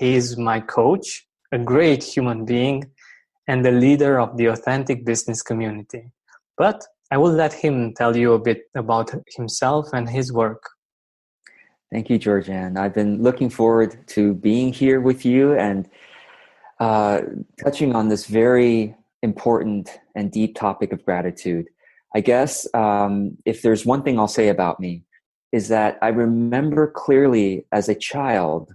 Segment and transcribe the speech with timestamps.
[0.00, 2.90] He is my coach, a great human being,
[3.46, 6.10] and the leader of the authentic business community.
[6.56, 10.62] But I will let him tell you a bit about himself and his work.
[11.92, 12.78] Thank you, Georgian.
[12.78, 15.86] I've been looking forward to being here with you and
[16.78, 17.20] uh,
[17.62, 21.66] touching on this very important and deep topic of gratitude.
[22.14, 25.02] I guess um, if there's one thing I'll say about me,
[25.52, 28.72] is that I remember clearly as a child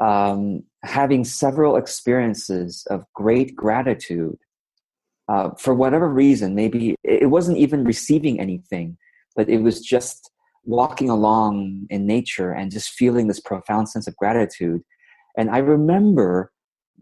[0.00, 4.38] um, having several experiences of great gratitude
[5.28, 6.54] uh, for whatever reason.
[6.54, 8.96] Maybe it wasn't even receiving anything,
[9.34, 10.30] but it was just
[10.64, 14.82] walking along in nature and just feeling this profound sense of gratitude.
[15.36, 16.52] And I remember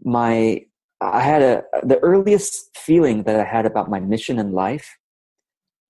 [0.03, 0.61] my
[1.01, 4.97] I had a the earliest feeling that I had about my mission in life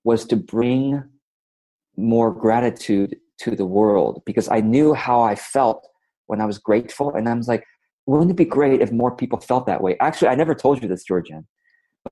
[0.04, 1.02] was to bring
[1.96, 5.86] more gratitude to the world because I knew how I felt
[6.26, 7.14] when I was grateful.
[7.14, 7.64] And I was like,
[8.06, 9.96] wouldn't it be great if more people felt that way?
[10.00, 11.46] Actually, I never told you this, Georgian,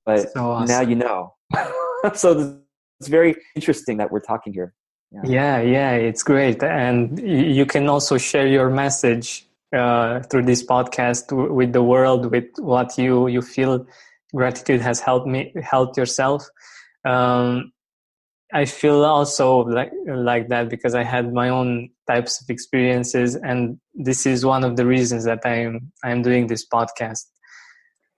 [0.05, 0.67] but so awesome.
[0.67, 1.33] now you know.
[2.13, 2.59] so
[2.99, 4.73] it's very interesting that we're talking here.
[5.11, 5.21] Yeah.
[5.23, 6.61] yeah, yeah, it's great.
[6.63, 12.45] And you can also share your message uh, through this podcast with the world, with
[12.57, 13.85] what you, you feel
[14.35, 16.47] gratitude has helped me, helped yourself.
[17.05, 17.71] Um,
[18.55, 23.77] I feel also like like that because I had my own types of experiences, and
[23.93, 27.25] this is one of the reasons that I'm I'm doing this podcast.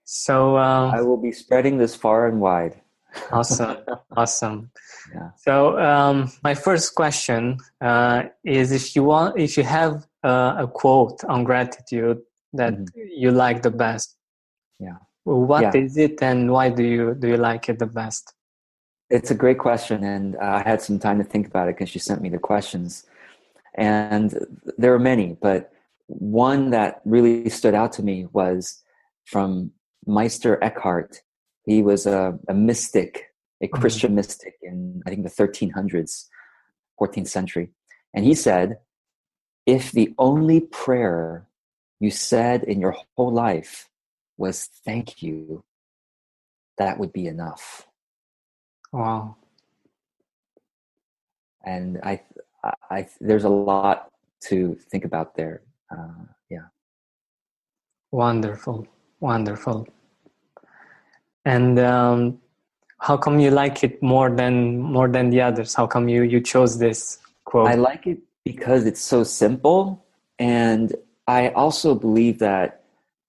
[0.03, 2.80] So um, I will be spreading this far and wide.
[3.31, 3.77] awesome,
[4.15, 4.69] awesome.
[5.11, 5.30] Yeah.
[5.37, 10.67] So um, my first question uh, is: if you want, if you have uh, a
[10.67, 12.21] quote on gratitude
[12.53, 13.02] that mm-hmm.
[13.09, 14.15] you like the best,
[14.80, 15.81] yeah, what yeah.
[15.81, 18.36] is it, and why do you do you like it the best?
[19.10, 21.90] It's a great question, and uh, I had some time to think about it because
[21.90, 23.06] she sent me the questions.
[23.76, 24.34] And
[24.78, 25.72] there are many, but
[26.08, 28.84] one that really stood out to me was
[29.26, 29.72] from
[30.06, 31.22] Meister Eckhart.
[31.66, 33.80] He was a, a mystic, a mm-hmm.
[33.80, 34.16] Christian mm-hmm.
[34.16, 36.26] mystic in, I think, the 1300s,
[37.00, 37.70] 14th century.
[38.14, 38.80] And he said,
[39.66, 41.48] if the only prayer
[42.00, 43.89] you said in your whole life
[44.38, 45.64] was thank you,
[46.78, 47.88] that would be enough.
[48.97, 49.35] Wow.
[51.63, 52.21] And I,
[52.89, 54.09] I, there's a lot
[54.49, 55.61] to think about there.
[55.91, 56.69] Uh, yeah.
[58.09, 58.87] Wonderful,
[59.19, 59.87] wonderful.
[61.45, 62.39] And um,
[62.97, 65.75] how come you like it more than more than the others?
[65.75, 67.67] How come you you chose this quote?
[67.67, 70.03] I like it because it's so simple,
[70.39, 70.95] and
[71.27, 72.81] I also believe that.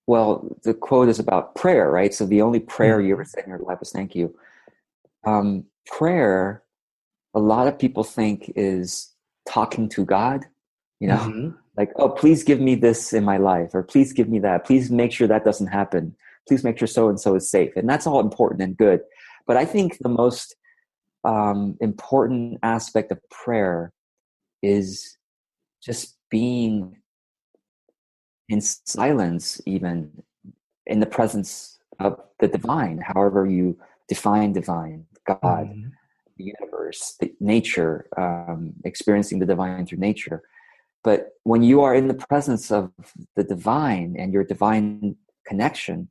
[0.07, 2.15] Well, the quote is about prayer, right?
[2.15, 3.09] So the only prayer mm-hmm.
[3.09, 4.35] you ever said in your life was "Thank you."
[5.27, 6.63] Um, prayer,
[7.35, 9.13] a lot of people think is
[9.49, 10.45] talking to God,
[11.01, 11.51] you know, mm-hmm.
[11.77, 14.65] like, oh, please give me this in my life, or please give me that.
[14.65, 16.15] Please make sure that doesn't happen.
[16.47, 17.77] Please make sure so and so is safe.
[17.77, 19.01] And that's all important and good.
[19.47, 20.57] But I think the most
[21.25, 23.93] um, important aspect of prayer
[24.63, 25.17] is
[25.83, 26.97] just being
[28.49, 30.23] in silence, even
[30.87, 35.89] in the presence of the divine, however you define divine, God, mm-hmm.
[36.37, 40.43] the universe, the nature, um, experiencing the divine through nature.
[41.05, 42.91] But when you are in the presence of
[43.37, 45.17] the divine and your divine
[45.47, 46.09] connection,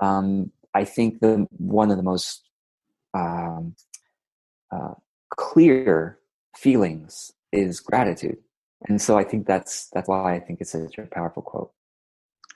[0.00, 2.48] um, I think the one of the most
[3.14, 3.74] um,
[4.74, 4.94] uh,
[5.36, 6.18] clear
[6.56, 8.38] feelings is gratitude,
[8.88, 11.72] and so I think that's that's why I think it's such a powerful quote.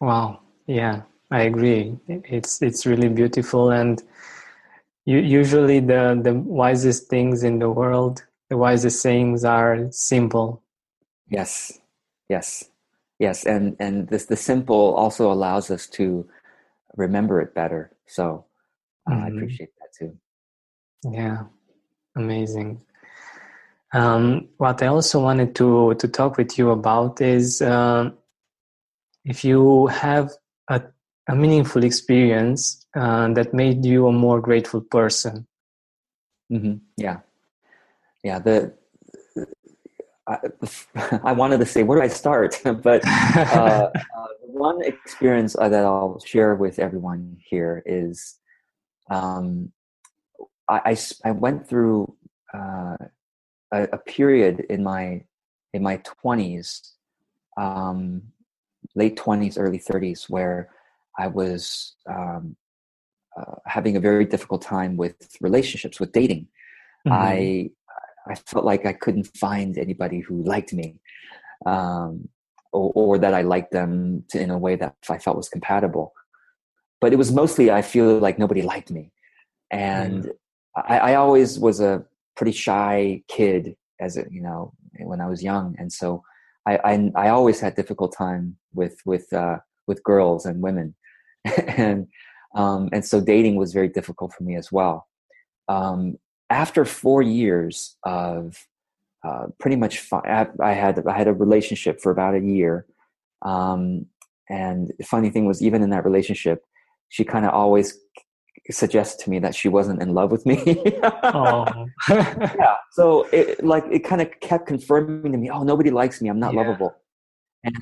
[0.01, 0.41] Wow!
[0.67, 1.99] Yeah, I agree.
[2.09, 4.03] It's it's really beautiful, and
[5.07, 10.63] usually the the wisest things in the world the wisest sayings are simple.
[11.29, 11.81] Yes
[12.29, 12.65] yes
[13.19, 16.29] yes and and this the simple also allows us to
[16.97, 18.45] remember it better so
[19.07, 19.25] uh, mm-hmm.
[19.25, 20.17] i appreciate that too.
[21.11, 21.45] Yeah
[22.17, 22.83] amazing.
[23.93, 28.11] Um, what i also wanted to to talk with you about is uh,
[29.25, 30.33] if you have
[31.29, 35.47] a, meaningful experience uh, that made you a more grateful person
[36.51, 36.77] mm-hmm.
[36.97, 37.19] yeah
[38.23, 38.73] yeah the
[40.27, 40.39] I,
[41.23, 42.61] I, wanted to say, where do I start?
[42.83, 48.37] but uh, uh, one experience that I'll share with everyone here is
[49.11, 49.73] um,
[50.69, 52.15] I, I, I, went through
[52.53, 52.97] uh,
[53.73, 55.23] a, a, period in my
[55.73, 56.93] in my 20s,
[57.57, 58.23] um,
[58.95, 60.71] late 20s, early 30s, where
[61.19, 62.57] I was um,
[63.37, 66.49] uh, having a very difficult time with relationships, with dating.
[67.07, 67.13] Mm-hmm.
[67.13, 67.71] I
[68.29, 70.97] I felt like I couldn't find anybody who liked me,
[71.65, 72.29] um,
[72.73, 76.13] or, or, that I liked them to, in a way that I felt was compatible.
[77.01, 79.13] But it was mostly I feel like nobody liked me,
[79.71, 80.31] and mm.
[80.77, 82.05] I, I, always was a
[82.37, 86.23] pretty shy kid as a, you know when I was young, and so
[86.67, 90.95] I I, I always had difficult time with with uh, with girls and women,
[91.67, 92.07] and
[92.55, 95.07] um, and so dating was very difficult for me as well.
[95.69, 96.17] Um,
[96.49, 98.67] after four years of
[99.27, 102.87] uh, pretty much, fi- I had I had a relationship for about a year,
[103.43, 104.07] um,
[104.49, 106.63] and the funny thing was, even in that relationship,
[107.09, 107.99] she kind of always
[108.71, 110.63] suggested to me that she wasn't in love with me.
[111.23, 111.87] oh.
[112.09, 112.77] yeah.
[112.93, 116.29] So it like it kind of kept confirming to me, oh, nobody likes me.
[116.29, 116.61] I'm not yeah.
[116.61, 116.95] lovable.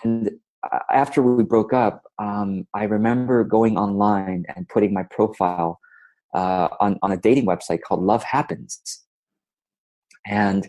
[0.03, 0.31] And
[0.91, 5.81] after we broke up, um, I remember going online and putting my profile
[6.35, 9.05] uh, on, on a dating website called Love Happens.
[10.27, 10.69] And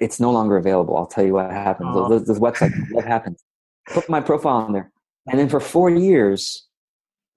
[0.00, 0.96] it's no longer available.
[0.96, 1.90] I'll tell you what happened.
[1.92, 2.08] Oh.
[2.08, 3.42] This, this website, Love Happens.
[3.88, 4.92] Put my profile on there.
[5.28, 6.66] And then for four years,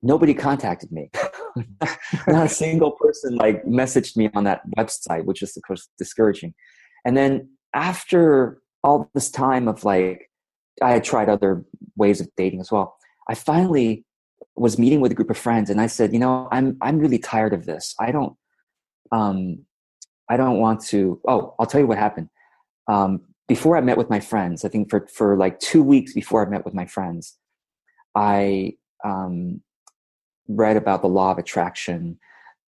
[0.01, 1.09] nobody contacted me.
[2.27, 6.53] Not a single person like messaged me on that website, which is of course discouraging.
[7.05, 10.28] And then after all this time of like,
[10.81, 11.63] I had tried other
[11.95, 12.95] ways of dating as well.
[13.27, 14.05] I finally
[14.55, 17.19] was meeting with a group of friends and I said, you know, I'm I'm really
[17.19, 17.95] tired of this.
[17.99, 18.35] I don't
[19.11, 19.65] um
[20.29, 22.29] I don't want to oh, I'll tell you what happened.
[22.87, 26.45] Um before I met with my friends, I think for for like 2 weeks before
[26.45, 27.37] I met with my friends,
[28.15, 28.73] I
[29.03, 29.61] um
[30.47, 32.19] read about the law of attraction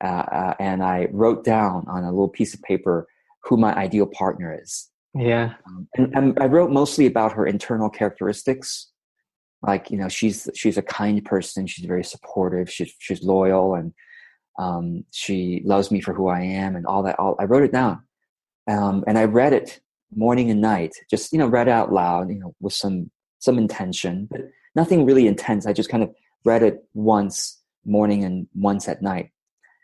[0.03, 3.07] uh, uh, and I wrote down on a little piece of paper
[3.45, 4.90] who my ideal partner is.
[5.15, 5.55] Yeah.
[5.67, 8.91] Um, and, and I wrote mostly about her internal characteristics.
[9.63, 11.67] Like you know she's she's a kind person.
[11.67, 12.71] She's very supportive.
[12.71, 13.93] She's she's loyal and
[14.59, 17.19] um, she loves me for who i am and all that.
[17.19, 18.03] All, i wrote it down.
[18.69, 19.81] Um, and i read it
[20.15, 24.27] morning and night just you know read out loud you know with some some intention
[24.31, 24.41] but
[24.75, 25.67] nothing really intense.
[25.67, 26.11] I just kind of
[26.45, 29.31] read it once morning and once at night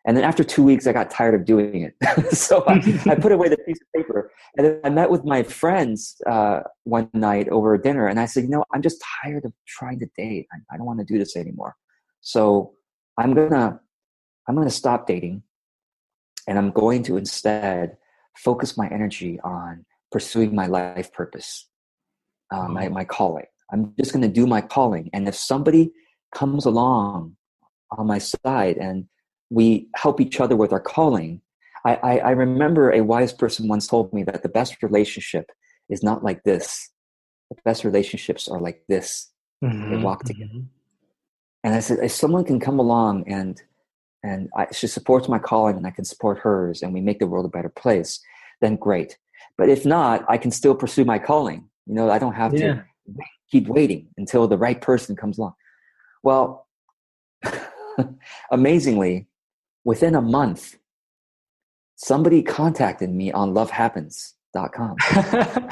[0.07, 2.31] and then after two weeks, I got tired of doing it.
[2.35, 2.75] so I,
[3.11, 4.31] I, put away the piece of paper.
[4.57, 8.07] And then I met with my friends uh, one night over dinner.
[8.07, 10.47] And I said, you know, I'm just tired of trying to date.
[10.53, 11.75] I, I don't want to do this anymore.
[12.21, 12.75] So
[13.19, 13.81] I'm going to,
[14.49, 15.43] I'm going to stop dating.
[16.47, 17.97] And I'm going to instead
[18.37, 21.69] focus my energy on pursuing my life purpose,
[22.55, 23.47] uh, my, my calling.
[23.73, 25.11] I'm just going to do my calling.
[25.13, 25.91] And if somebody
[26.33, 27.35] comes along
[27.91, 29.07] on my side and
[29.51, 31.41] we help each other with our calling.
[31.85, 35.51] I, I, I remember a wise person once told me that the best relationship
[35.89, 36.91] is not like this.
[37.51, 39.31] The best relationships are like this.
[39.63, 40.51] Mm-hmm, they walk together.
[40.51, 40.67] Mm-hmm.
[41.65, 43.61] And I said, if someone can come along and
[44.23, 47.27] and I, she supports my calling and I can support hers and we make the
[47.29, 48.21] world a better place,
[48.61, 49.19] then great.
[49.57, 51.69] But if not, I can still pursue my calling.
[51.87, 52.75] You know, I don't have yeah.
[52.75, 52.85] to
[53.51, 55.55] keep waiting until the right person comes along.
[56.23, 56.67] Well,
[58.51, 59.29] amazingly,
[59.87, 60.77] within a month,
[61.95, 64.97] somebody contacted me on lovehappens.com.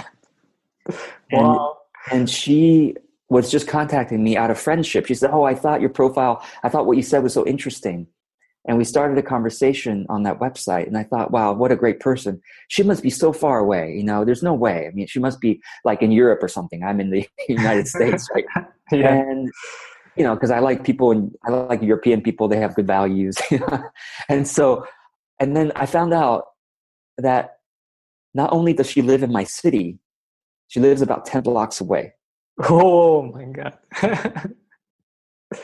[1.33, 1.77] wow.
[2.11, 2.95] And, and she
[3.29, 5.07] was just contacting me out of friendship.
[5.07, 8.07] She said, Oh, I thought your profile, I thought what you said was so interesting.
[8.67, 10.87] And we started a conversation on that website.
[10.87, 12.41] And I thought, wow, what a great person.
[12.69, 13.93] She must be so far away.
[13.95, 14.87] You know, there's no way.
[14.87, 16.83] I mean, she must be like in Europe or something.
[16.83, 18.47] I'm in the United States, right?
[18.91, 19.17] yeah.
[19.17, 19.53] And
[20.17, 22.49] you know, because I like people and I like European people.
[22.49, 23.37] They have good values,
[24.29, 24.87] and so,
[25.41, 26.47] and then I found out
[27.19, 27.59] that
[28.33, 29.99] not only does she live in my city,
[30.69, 32.15] she lives about ten blocks away.
[32.69, 33.79] Oh my god!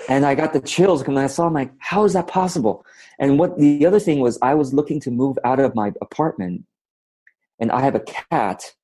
[0.09, 1.47] and I got the chills when I saw.
[1.47, 2.85] I'm like, how is that possible?
[3.19, 6.65] And what the other thing was, I was looking to move out of my apartment,
[7.61, 8.75] and I have a cat,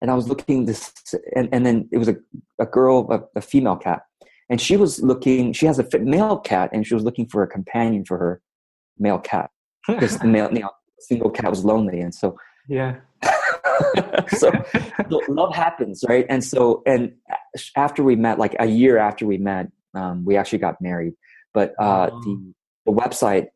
[0.00, 0.92] and I was looking this,
[1.34, 2.16] and, and then it was a,
[2.60, 4.05] a girl, a, a female cat
[4.48, 7.46] and she was looking she has a male cat and she was looking for a
[7.46, 8.40] companion for her
[8.98, 9.50] male cat.
[9.86, 12.36] Because the male you know, single cat was lonely and so
[12.68, 12.96] yeah.
[14.28, 14.50] So,
[15.10, 16.24] so, love happens right?
[16.28, 17.12] And so and
[17.76, 21.14] after we met like a year after we met um, we actually got married.
[21.54, 22.20] But uh, oh.
[22.22, 22.52] the
[22.86, 23.48] the website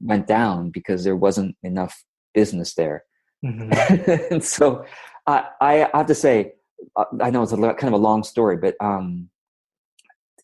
[0.00, 3.04] went down because there wasn't enough business there.
[3.44, 4.10] Mm-hmm.
[4.34, 4.84] and so
[5.26, 6.52] I, I have to say,
[6.94, 9.28] uh, I know it's a kind of a long story, but um,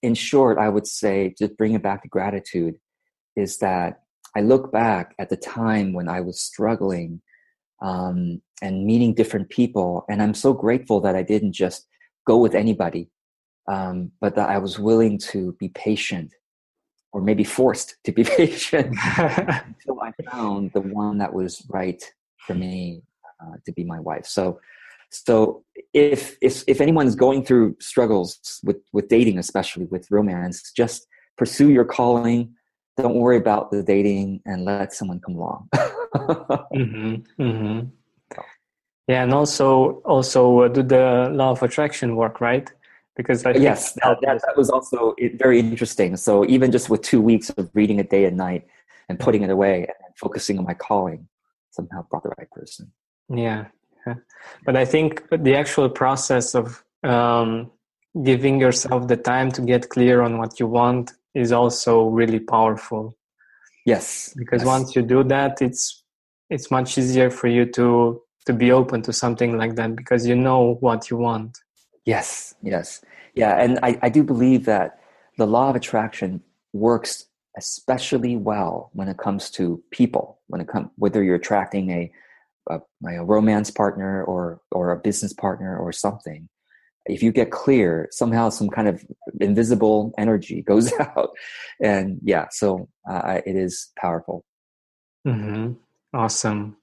[0.03, 2.77] in short, I would say, just bring it back to gratitude,
[3.37, 4.03] is that
[4.37, 7.21] I look back at the time when I was struggling
[7.81, 11.87] um, and meeting different people, and I'm so grateful that I didn't just
[12.27, 13.11] go with anybody,
[13.69, 16.33] um, but that I was willing to be patient,
[17.13, 22.03] or maybe forced to be patient until I found the one that was right
[22.47, 23.03] for me
[23.41, 24.27] uh, to be my wife.
[24.27, 24.61] So
[25.13, 31.07] so if if if anyone's going through struggles with with dating, especially with romance, just
[31.37, 32.55] pursue your calling.
[32.97, 35.69] Don't worry about the dating and let someone come along.
[35.75, 37.89] mm-hmm, mm-hmm.
[39.09, 42.71] Yeah, and also also uh, do the law of attraction work, right?
[43.17, 46.17] Because I yes, that, that, that was also very interesting.
[46.17, 48.67] So even just with two weeks of reading it day and night
[49.09, 51.29] and putting it away and focusing on my calling,
[51.71, 52.93] somehow brought the right person.
[53.29, 53.67] Yeah,
[54.65, 57.71] but I think the actual process of um,
[58.23, 63.17] giving yourself the time to get clear on what you want is also really powerful.
[63.87, 64.67] Yes, because yes.
[64.67, 66.05] once you do that, it's
[66.51, 70.37] it's much easier for you to to be open to something like that because you
[70.37, 71.59] know what you want.
[72.05, 73.01] Yes, yes,
[73.35, 75.01] yeah, and I, I do believe that
[75.39, 76.43] the law of attraction
[76.73, 80.39] works especially well when it comes to people.
[80.49, 82.13] When it comes whether you're attracting a
[82.69, 86.49] a, a romance partner or or a business partner or something
[87.07, 89.05] if you get clear somehow some kind of
[89.41, 91.31] invisible energy goes out.
[91.81, 94.45] And yeah so uh, it is powerful.
[95.27, 95.75] Mm-hmm.
[96.15, 96.77] awesome.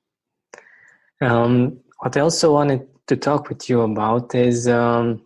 [1.21, 5.23] Um, what i also wanted to talk with you about is um,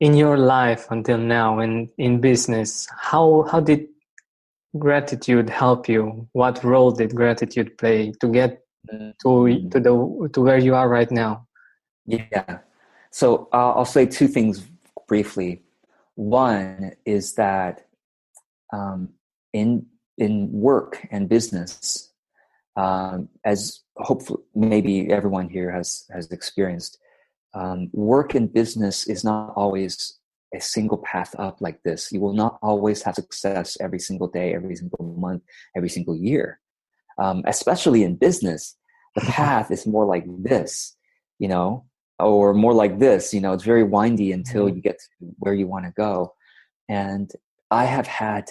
[0.00, 3.86] in your life until now and in business how how did
[4.78, 6.28] gratitude help you?
[6.32, 11.10] What role did gratitude play to get to to the to where you are right
[11.10, 11.46] now.
[12.06, 12.58] Yeah.
[13.10, 14.66] So uh, i'll say two things
[15.08, 15.62] briefly.
[16.16, 17.86] One is that
[18.72, 19.10] um,
[19.52, 19.86] in
[20.18, 22.12] in work and business
[22.76, 26.98] um, as hopefully maybe everyone here has has experienced
[27.54, 30.18] um, work and business is not always
[30.52, 32.12] a single path up like this.
[32.12, 35.42] You will not always have success every single day every single month
[35.76, 36.60] every single year
[37.18, 38.76] um, especially in business,
[39.14, 40.96] the path is more like this,
[41.38, 41.84] you know,
[42.18, 43.32] or more like this.
[43.34, 44.76] You know, it's very windy until mm-hmm.
[44.76, 46.34] you get to where you want to go.
[46.88, 47.30] And
[47.70, 48.50] I have had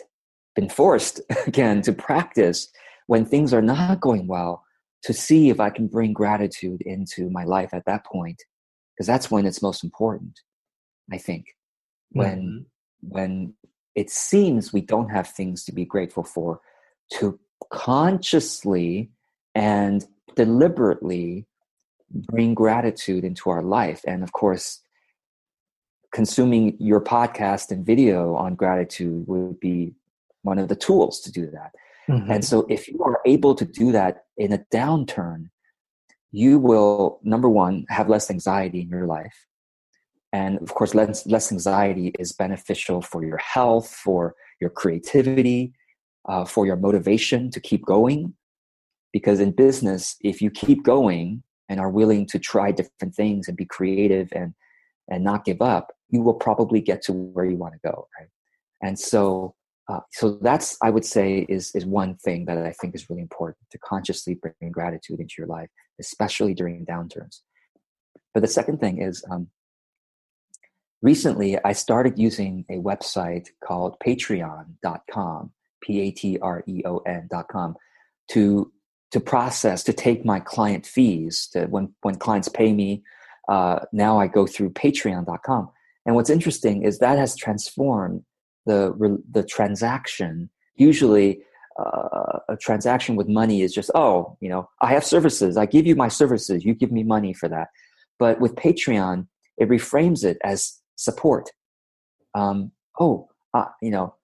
[0.56, 2.70] been forced again to practice
[3.08, 4.64] when things are not going well
[5.04, 8.42] to see if I can bring gratitude into my life at that point,
[8.96, 10.40] because that's when it's most important.
[11.12, 11.48] I think
[12.12, 13.10] when mm-hmm.
[13.10, 13.54] when
[13.96, 16.62] it seems we don't have things to be grateful for,
[17.14, 17.40] to
[17.74, 19.10] consciously
[19.56, 21.48] and deliberately
[22.12, 24.02] bring gratitude into our life.
[24.08, 24.82] And of course,
[26.14, 29.96] consuming your podcast and video on gratitude would be
[30.44, 31.72] one of the tools to do that.
[32.08, 32.32] Mm-hmm.
[32.32, 35.50] And so, if you are able to do that in a downturn,
[36.32, 39.48] you will, number one, have less anxiety in your life.
[40.32, 45.74] And of course, less, less anxiety is beneficial for your health, for your creativity,
[46.28, 48.34] uh, for your motivation to keep going.
[49.12, 53.56] Because in business, if you keep going and are willing to try different things and
[53.56, 54.54] be creative and
[55.10, 58.30] and not give up, you will probably get to where you want to go, right?
[58.82, 59.56] And so,
[59.90, 63.22] uh, so that's I would say is is one thing that I think is really
[63.22, 67.42] important to consciously bring gratitude into your life, especially during downturns.
[68.34, 69.48] But the second thing is, um,
[71.02, 75.52] recently I started using a website called Patreon.com,
[75.86, 77.76] p-a-t-r-e-o-n dot com
[78.30, 78.72] to
[79.12, 83.04] to process to take my client fees to when when clients pay me
[83.50, 85.70] uh, now i go through patreon.com
[86.06, 88.24] and what's interesting is that has transformed
[88.66, 90.50] the the transaction.
[90.76, 91.42] Usually
[91.80, 95.58] uh, a transaction with money is just oh you know i have services.
[95.58, 96.64] I give you my services.
[96.66, 97.70] You give me money for that.
[98.20, 101.50] But with patreon it reframes it as support.
[102.36, 104.16] Um, oh uh, you know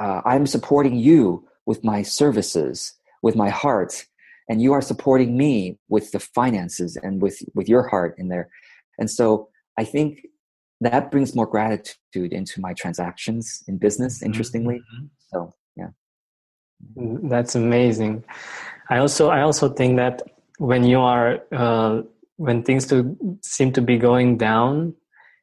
[0.00, 4.06] uh, I'm supporting you with my services, with my heart,
[4.48, 8.48] and you are supporting me with the finances and with with your heart in there.
[8.98, 9.48] And so
[9.78, 10.26] I think
[10.80, 14.18] that brings more gratitude into my transactions in business.
[14.18, 14.26] Mm-hmm.
[14.26, 15.06] Interestingly, mm-hmm.
[15.30, 15.88] so yeah,
[16.96, 18.24] mm, that's amazing.
[18.90, 20.22] I also I also think that
[20.58, 22.02] when you are uh,
[22.36, 24.94] when things to seem to be going down,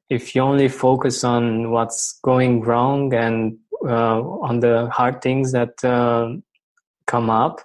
[0.09, 5.83] if you only focus on what's going wrong and uh, on the hard things that
[5.83, 6.29] uh,
[7.07, 7.61] come up,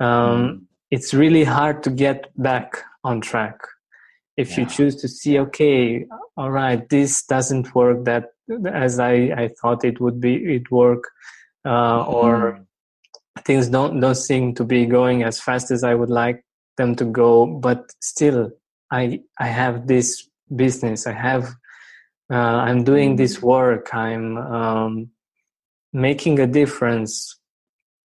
[0.00, 0.60] um, mm.
[0.90, 3.58] it's really hard to get back on track.
[4.36, 4.56] if Yeah.
[4.60, 6.04] you choose to see okay
[6.36, 8.24] all right this doesn't work that
[8.86, 11.04] as i i thought it would be it work
[11.72, 12.66] uh, or Mm.
[13.48, 16.38] things don't don't seem to be going as fast as i would like
[16.78, 17.30] them to go
[17.66, 17.80] but
[18.12, 18.40] still
[19.00, 19.02] i
[19.46, 20.08] i have this
[20.62, 21.44] business i have
[22.36, 24.92] uh, i'm doing this work i'm um,
[25.96, 27.12] making a difference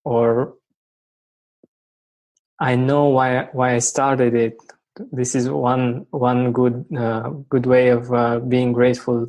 [0.05, 0.55] or
[2.59, 3.29] i know why
[3.59, 4.55] why i started it
[5.19, 9.19] this is one one good uh, good way of uh, being grateful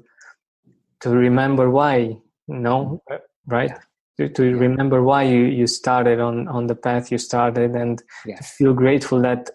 [1.00, 3.18] to remember why you know uh,
[3.56, 3.74] right
[4.18, 4.60] to, to Yeah.
[4.66, 8.02] remember why you you started on on the path you started and
[8.38, 9.50] to feel grateful that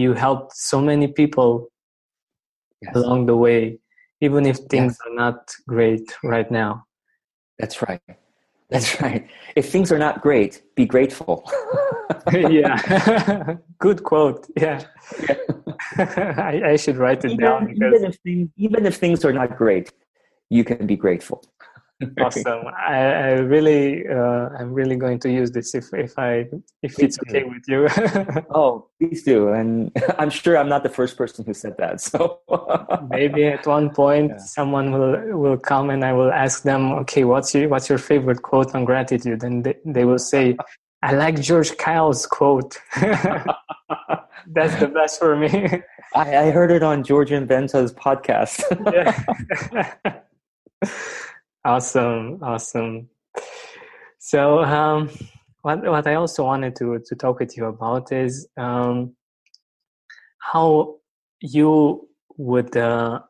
[0.00, 1.50] you helped so many people
[2.82, 2.94] Yes.
[2.96, 3.60] along the way
[4.26, 5.00] even if things Yes.
[5.06, 5.38] are not
[5.74, 6.70] great right now
[7.58, 8.00] That's right.
[8.70, 9.26] That's right.
[9.56, 11.50] If things are not great, be grateful.
[12.32, 14.82] yeah good quote yeah
[15.96, 19.56] I, I should write it down because even if things, even if things are not
[19.56, 19.92] great,
[20.50, 21.42] you can be grateful.
[22.20, 26.46] awesome I, I really uh, i'm really going to use this if if i
[26.82, 27.48] if Please it's okay do.
[27.48, 27.88] with you
[28.50, 29.48] Oh, please do.
[29.48, 32.00] And I'm sure I'm not the first person who said that.
[32.00, 32.38] So
[33.10, 34.38] maybe at one point Yeah.
[34.38, 38.42] someone will will come and i will ask them okay what's your what's your favorite
[38.42, 40.56] quote on gratitude and they, they will say
[41.02, 42.78] i like George Kao's quote
[44.54, 45.82] that's the best for me
[46.14, 48.62] I, I heard it on Georgian Benta's podcast.
[51.64, 53.08] Awesome awesome.
[54.18, 55.10] So um
[55.62, 59.14] what what i also wanted to to talk with you about is um
[60.38, 60.96] how
[61.40, 63.20] you would uh,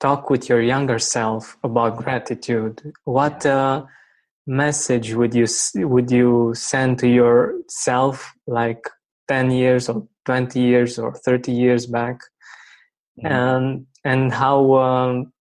[0.00, 2.92] talk with your younger self about gratitude.
[3.04, 3.84] What uh
[4.46, 8.88] message would you would you send to yourself like
[9.28, 12.18] 10 years or 20 years or 30 years back?
[13.22, 15.31] And and how um,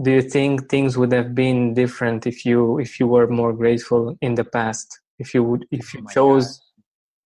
[0.00, 4.16] do you think things would have been different if you if you were more grateful
[4.22, 6.62] in the past if you would if you Oh chose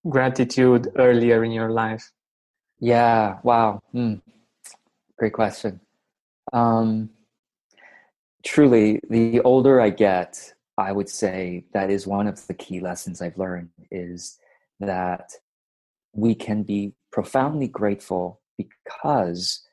[0.09, 2.11] gratitude earlier in your life
[2.79, 3.39] Yeah.
[3.43, 3.81] Wow.
[3.91, 4.15] Hmm.
[5.17, 5.81] Great question.
[6.53, 7.09] Um,
[8.45, 13.21] truly, the older I get, I would say that is one of the key lessons
[13.21, 14.37] I've learned is
[14.79, 15.31] that
[16.13, 19.67] we can be profoundly grateful because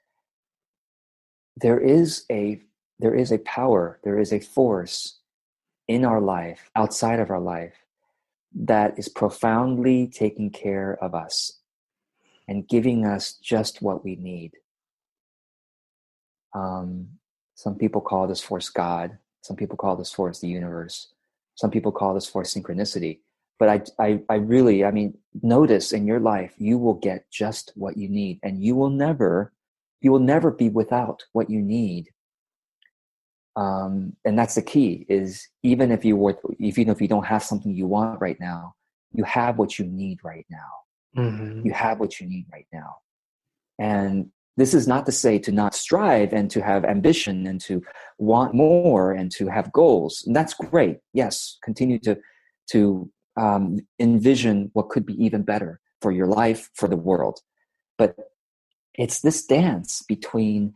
[1.57, 2.61] there is a
[3.05, 5.19] there is a power, there is a force
[5.87, 7.75] in our life, outside of our life,
[8.55, 11.61] that is profoundly taking care of us
[12.49, 14.53] and giving us just what we need.
[16.55, 17.09] Um,
[17.55, 19.19] some people call this force God.
[19.43, 21.13] Some people call this force the universe.
[21.57, 23.19] Some people call this force synchronicity.
[23.59, 27.71] But I, I, I really, I mean, notice in your life, you will get just
[27.75, 29.53] what you need, and you will never,
[30.01, 32.09] you will never be without what you need.
[33.57, 35.07] Um, and that's the key.
[35.09, 38.75] Is even if you were, even if you don't have something you want right now,
[39.13, 40.59] you have what you need right now
[41.17, 41.65] Mhm.
[41.65, 42.97] you have what you need right now.
[43.79, 47.83] And this is not to say to not strive and to have ambition and to
[48.19, 50.23] want more and to have goals.
[50.27, 50.99] And that's great.
[51.13, 52.19] Yes, continue to
[52.71, 57.41] to um, envision what could be even better for your life, for the world.
[57.99, 58.17] But
[58.95, 60.75] it's this dance between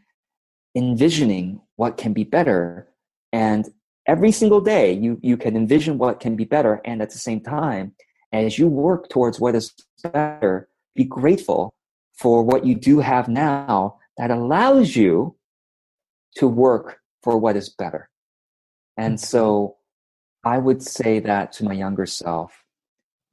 [0.74, 2.88] envisioning what can be better.
[3.33, 3.68] And
[4.07, 6.81] every single day you you can envision what can be better.
[6.85, 7.94] And at the same time
[8.33, 9.72] as you work towards what is
[10.12, 11.72] better be grateful
[12.14, 15.37] for what you do have now that allows you
[16.37, 18.11] to work for what is better.
[18.96, 19.78] And so
[20.44, 22.64] i would say that to my younger self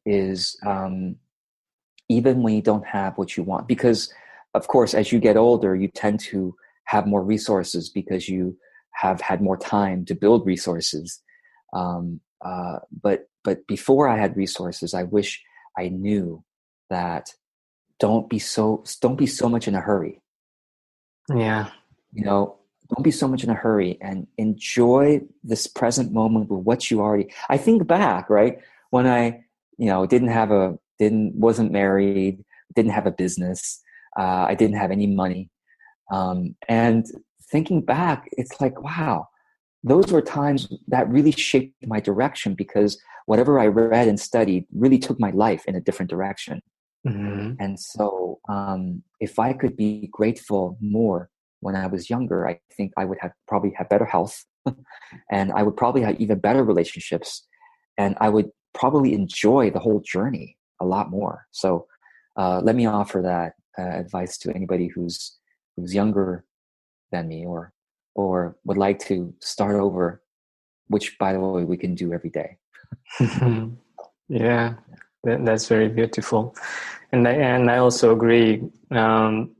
[0.05, 1.15] is um,
[2.09, 4.13] even when you don't have what you want because
[4.53, 8.57] of course as you get older you tend to have more resources because you
[8.91, 11.21] have had more time to build resources.
[11.73, 15.41] Um, uh, but but before i had resources i wish
[15.77, 16.43] i knew
[16.89, 17.33] that
[17.99, 20.21] don't be so don't be so much in a hurry.
[21.33, 21.69] Yeah.
[22.11, 22.57] You know
[22.89, 27.01] don't be so much in a hurry and enjoy this present moment with what you
[27.01, 28.59] already i think back right?
[28.89, 29.43] When i
[29.77, 32.43] you know didn't have a didn't wasn't married
[32.75, 33.81] didn't have a business
[34.17, 35.49] uh, i didn't have any money
[36.11, 37.05] um, and
[37.51, 39.27] thinking back it's like wow
[39.83, 44.97] those were times that really shaped my direction because whatever i read and studied really
[44.97, 46.61] took my life in a different direction
[47.05, 47.55] Mhm.
[47.59, 52.93] and so, um, if I could be grateful more when I was younger, I think
[52.97, 54.43] I would have probably have better health,
[55.31, 57.45] and I would probably have even better relationships,
[57.97, 61.45] and I would probably enjoy the whole journey a lot more.
[61.51, 61.85] So,
[62.37, 65.37] uh, let me offer that uh, advice to anybody who's
[65.75, 66.45] who's younger
[67.11, 67.73] than me or
[68.15, 70.21] or would like to start over,
[70.87, 72.57] which by the way we can do every day.
[74.29, 74.75] yeah,
[75.23, 76.55] that, that's very beautiful,
[77.11, 78.63] and I, and I also agree.
[78.91, 79.55] Um,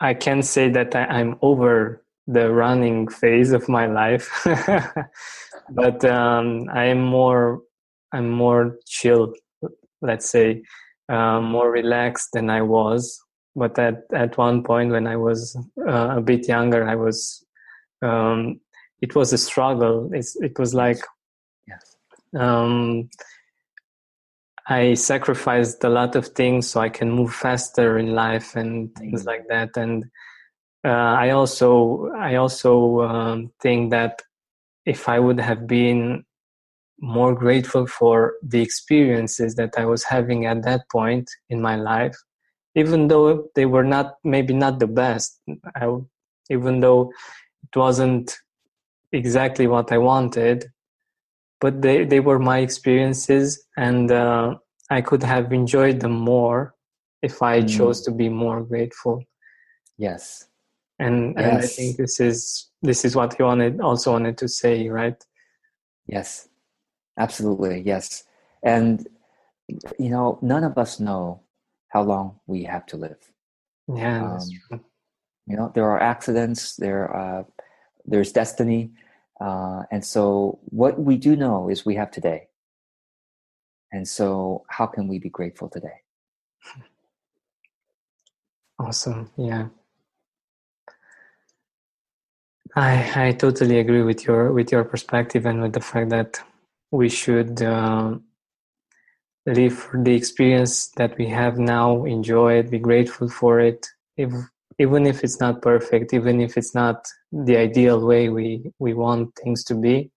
[0.00, 4.30] I can say that I, am over the running phase of my life,
[5.70, 7.62] but um, I am more
[8.12, 9.34] I'm more chill,
[10.00, 10.62] let's say,
[11.08, 13.22] uh, more relaxed than I was.
[13.58, 17.44] But at at one point when I was uh, a bit younger, I was
[18.02, 18.60] um,
[19.00, 20.10] it was a struggle.
[20.12, 20.98] It's, it was like
[21.66, 21.96] yes.
[22.36, 23.08] um,
[24.68, 29.20] I sacrificed a lot of things so I can move faster in life and things
[29.20, 29.28] mm-hmm.
[29.28, 29.70] like that.
[29.76, 30.04] And
[30.84, 34.22] uh, I also I also um, think that
[34.84, 36.24] if I would have been
[37.00, 42.16] more grateful for the experiences that I was having at that point in my life,
[42.78, 45.40] even though they were not maybe not the best,
[45.74, 45.92] I,
[46.48, 47.12] even though
[47.64, 48.38] it wasn't
[49.10, 50.70] exactly what I wanted,
[51.60, 54.54] but they, they were my experiences and uh,
[54.90, 56.74] I could have enjoyed them more
[57.20, 57.76] if I mm.
[57.76, 59.24] chose to be more grateful.
[59.96, 60.46] Yes.
[61.00, 61.44] And, yes.
[61.44, 65.20] and I think this is this is what you wanted also wanted to say, right?
[66.06, 66.48] Yes.
[67.18, 67.82] Absolutely.
[67.84, 68.22] Yes.
[68.62, 69.06] And
[69.98, 71.42] you know, none of us know
[71.88, 73.18] how long we have to live.
[73.88, 74.84] Yeah, that's um, true.
[75.46, 77.44] You know, there are accidents, there uh,
[78.04, 78.92] there's destiny,
[79.40, 82.48] uh, and so what we do know is we have today.
[83.90, 86.02] And so, how can we be grateful today?
[88.78, 89.30] Awesome.
[89.36, 89.68] Yeah.
[92.76, 96.40] I I totally agree with your with your perspective and with the fact that
[96.90, 98.18] we should uh,
[99.48, 104.32] live the experience that we have now, enjoy it, be grateful for it, if
[104.78, 109.34] even if it's not perfect, even if it's not the ideal way we, we want
[109.42, 110.10] things to be,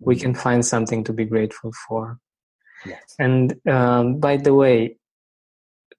[0.00, 2.18] we can find something to be grateful for.
[2.84, 3.14] Yes.
[3.18, 4.96] And um, by the way,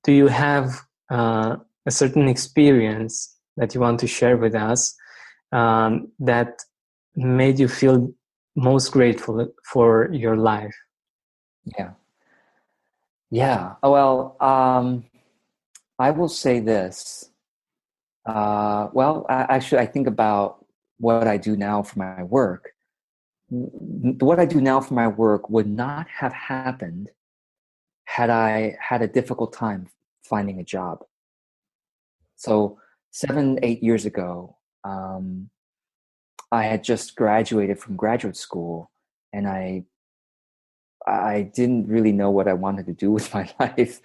[0.03, 4.95] do you have uh, a certain experience that you want to share with us
[5.51, 6.59] um, that
[7.15, 8.13] made you feel
[8.55, 10.75] most grateful for your life?
[11.77, 11.91] Yeah.
[13.29, 13.75] Yeah.
[13.83, 15.03] Well, um,
[15.99, 17.29] I will say this
[18.27, 20.65] uh, well, I, actually, I think about
[20.99, 22.71] what I do now for my work.
[23.49, 27.09] What I do now for my work would not have happened
[28.03, 29.87] had I had a difficult time
[30.23, 31.05] finding a job.
[32.35, 32.77] So,
[33.11, 35.49] seven, eight years ago, um,
[36.51, 38.91] I had just graduated from graduate school,
[39.31, 39.85] and I
[41.07, 44.01] I didn't really know what I wanted to do with my life.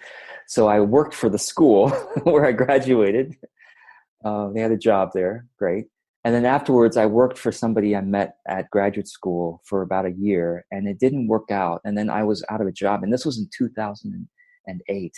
[0.47, 1.89] So I worked for the school
[2.23, 3.37] where I graduated
[4.23, 5.85] uh, they had a job there, great.
[6.23, 10.11] And then afterwards, I worked for somebody I met at graduate school for about a
[10.11, 11.81] year, and it didn't work out.
[11.83, 15.13] And then I was out of a job, and this was in 2008.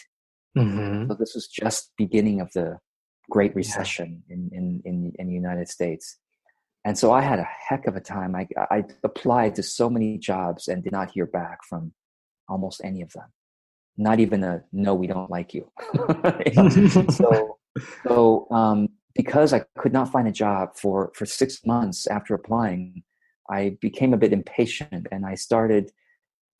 [0.57, 1.07] Mm-hmm.
[1.07, 2.79] So this was just beginning of the
[3.29, 4.35] Great Recession yeah.
[4.35, 6.17] in, in, in, in the United States.
[6.85, 8.35] And so I had a heck of a time.
[8.35, 11.91] I, I applied to so many jobs and did not hear back from
[12.47, 13.25] almost any of them.
[13.97, 15.71] Not even a no, we don't like you.
[17.09, 17.57] so
[18.03, 23.03] so um, because I could not find a job for for six months after applying,
[23.49, 25.91] I became a bit impatient and I started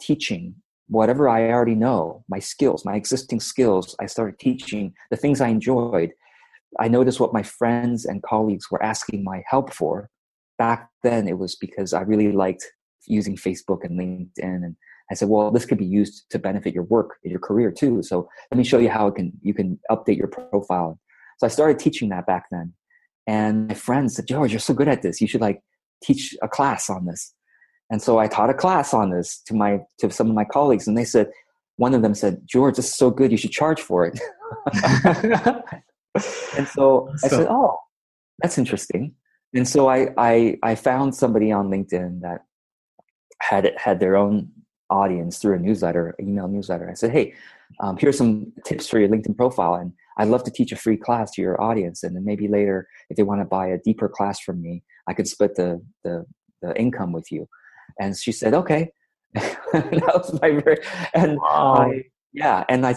[0.01, 0.55] teaching
[0.87, 3.95] whatever I already know, my skills, my existing skills.
[3.99, 6.13] I started teaching the things I enjoyed.
[6.79, 10.09] I noticed what my friends and colleagues were asking my help for.
[10.57, 12.65] Back then, it was because I really liked
[13.07, 14.75] using Facebook and LinkedIn and
[15.11, 18.01] I said, well, this could be used to benefit your work, your career too.
[18.01, 20.99] So let me show you how it can you can update your profile
[21.37, 22.73] so I started teaching that back then.
[23.27, 25.19] And my friends said, George, you're so good at this.
[25.19, 25.61] You should like
[26.03, 27.33] teach a class on this.
[27.91, 30.87] And so I taught a class on this to my to some of my colleagues,
[30.87, 31.29] and they said,
[31.77, 34.19] one of them said, George, this is so good, you should charge for it.
[36.57, 37.77] and so I said, Oh,
[38.41, 39.13] that's interesting.
[39.55, 42.41] And so I, I I found somebody on LinkedIn that
[43.41, 44.51] had had their own
[44.89, 46.89] audience through a newsletter, email newsletter.
[46.89, 47.33] I said, Hey,
[47.79, 49.75] um, here's some tips for your LinkedIn profile.
[49.75, 52.03] And I'd love to teach a free class to your audience.
[52.03, 55.13] And then maybe later, if they want to buy a deeper class from me, I
[55.13, 56.25] could split the, the,
[56.61, 57.47] the income with you.
[57.99, 58.91] And she said, okay.
[59.33, 60.77] that was my very,
[61.13, 61.91] and wow.
[61.91, 62.63] I, yeah.
[62.69, 62.95] And I,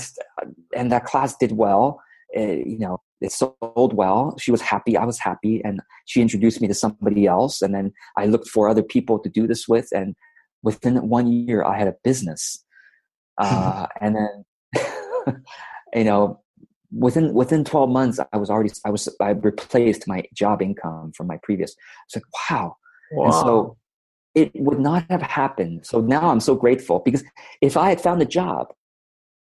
[0.76, 2.00] and that class did well.
[2.30, 4.36] It, you know, it sold well.
[4.38, 4.96] She was happy.
[4.96, 5.60] I was happy.
[5.64, 7.62] And she introduced me to somebody else.
[7.62, 9.88] And then I looked for other people to do this with.
[9.92, 10.14] And
[10.62, 12.64] within one year, I had a business.
[13.40, 15.44] Uh, and then,
[15.94, 16.40] you know,
[16.92, 21.26] within within 12 months i was already i was i replaced my job income from
[21.26, 21.74] my previous
[22.06, 22.76] it's like wow,
[23.12, 23.24] wow.
[23.24, 23.76] and so
[24.34, 27.22] it would not have happened so now i'm so grateful because
[27.60, 28.72] if i had found a job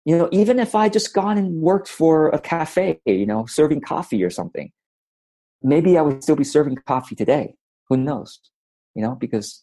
[0.04, 3.80] you know even if i just gone and worked for a cafe you know serving
[3.80, 4.70] coffee or something
[5.62, 7.54] maybe i would still be serving coffee today.
[7.88, 8.40] Who knows?
[8.94, 9.62] You know because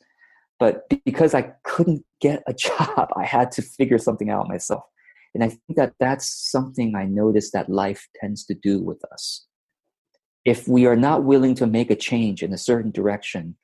[0.59, 4.83] but because i couldn't get a job i had to figure something out myself.
[5.35, 9.45] And I think that that's something I notice that life tends to do with us.
[10.43, 13.55] If we are not willing to make a change in a certain direction,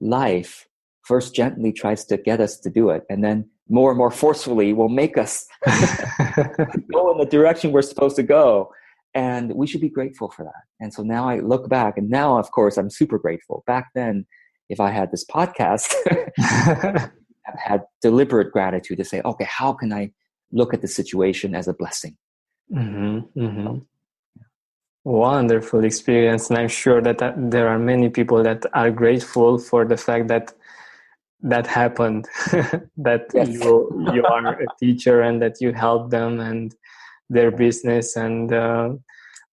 [0.00, 0.66] life
[1.02, 4.72] first gently tries to get us to do it, and then more and more forcefully
[4.72, 5.46] will make us
[6.92, 8.70] go in the direction we're supposed to go.
[9.14, 10.62] And we should be grateful for that.
[10.78, 13.64] And so now I look back, and now, of course, I'm super grateful.
[13.66, 14.26] Back then,
[14.68, 15.92] if I had this podcast,
[16.38, 20.12] I've had deliberate gratitude to say, okay, how can I
[20.52, 22.16] look at the situation as a blessing.
[22.72, 23.78] Mm-hmm, mm-hmm.
[25.04, 29.84] Wonderful experience, and I'm sure that, that there are many people that are grateful for
[29.86, 30.52] the fact that
[31.42, 32.28] that happened,
[32.96, 33.48] that yes.
[33.48, 36.74] you you are a teacher and that you help them and
[37.28, 38.90] their business, and uh,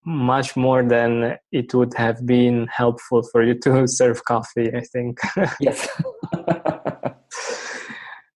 [0.06, 4.74] much more than it would have been helpful for you to serve coffee.
[4.74, 5.20] I think.
[5.60, 5.88] yes.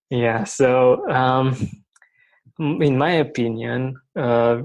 [0.09, 0.43] yeah.
[0.43, 1.09] So.
[1.09, 1.55] Um,
[2.61, 4.61] in my opinion, uh,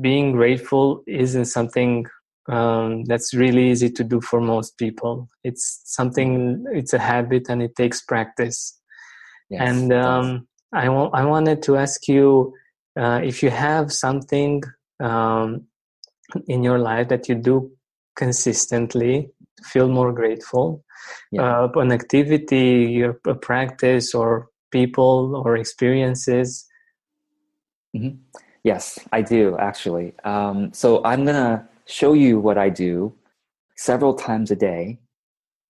[0.00, 2.04] being grateful isn't something
[2.48, 5.28] um, that's really easy to do for most people.
[5.44, 8.78] It's something, it's a habit and it takes practice.
[9.50, 12.54] Yes, and um, I, wa- I wanted to ask you
[12.98, 14.62] uh, if you have something
[15.00, 15.64] um,
[16.46, 17.70] in your life that you do
[18.16, 19.30] consistently
[19.62, 20.84] feel more grateful
[21.32, 21.64] yeah.
[21.64, 26.68] uh, an activity a practice or people or experiences
[27.96, 28.18] Mm-hmm.
[28.64, 30.14] Yes, I do actually.
[30.24, 33.14] Um, so I'm going to show you what I do
[33.76, 34.98] several times a day.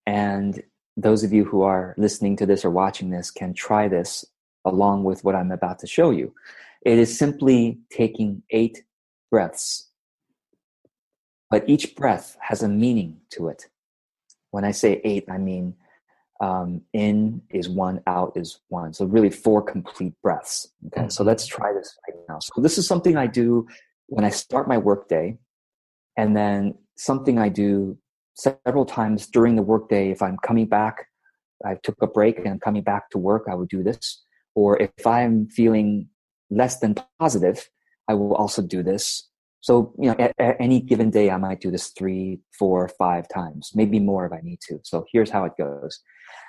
[0.07, 0.62] And
[0.96, 4.24] those of you who are listening to this or watching this can try this
[4.64, 6.35] along with what I'm about to show you.
[6.83, 8.83] It is simply taking eight
[9.31, 9.88] breaths.
[11.50, 13.68] But each breath has a meaning to it.
[14.50, 15.74] When I say eight, I mean
[16.40, 18.92] um, in is one, out is one.
[18.92, 20.68] So really four complete breaths.
[20.87, 21.11] Okay, mm-hmm.
[21.11, 22.38] so let's try this right now.
[22.40, 23.66] So this is something I do
[24.07, 25.38] when I start my workday,
[26.18, 27.96] and then something I do
[28.35, 30.11] several times during the workday.
[30.11, 31.07] If I'm coming back,
[31.64, 34.22] I took a break and I'm coming back to work, I would do this.
[34.54, 36.09] Or if I'm feeling
[36.50, 37.70] less than positive,
[38.09, 39.28] I will also do this.
[39.61, 43.28] So, you know, at, at, any given day, I might do this three, four, five
[43.28, 44.81] times, maybe more if I need to.
[44.83, 46.00] So here's how it goes.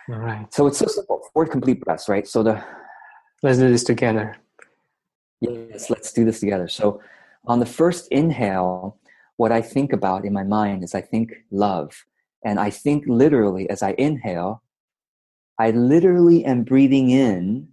[0.10, 0.52] All right.
[0.54, 1.22] So it's so simple.
[1.34, 2.28] Four complete breaths, right?
[2.28, 2.64] So the
[3.44, 4.36] let's do this together.
[5.42, 6.68] Yes, let's do this together.
[6.68, 7.02] So
[7.46, 9.00] on the first inhale,
[9.40, 12.04] what I think about in my mind is I think love.
[12.44, 14.62] And I think literally as I inhale,
[15.58, 17.70] I literally am breathing in